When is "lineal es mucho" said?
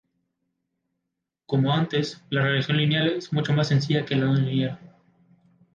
2.77-3.53